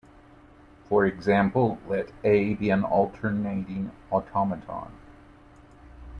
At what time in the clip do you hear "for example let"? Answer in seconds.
0.89-2.11